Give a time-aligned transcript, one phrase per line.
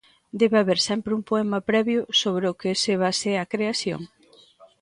[0.39, 4.01] Debe haber sempre un poema previo sobre o que se basee a creación?